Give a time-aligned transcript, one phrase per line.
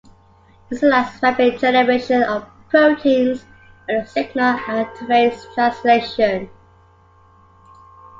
[0.67, 3.45] This allows rapid generation of proteins
[3.85, 6.49] when a signal activates translation.